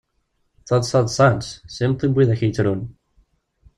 [0.67, 2.81] Taḍsa ḍsan-tt, s yimeṭṭi n widak yettrun.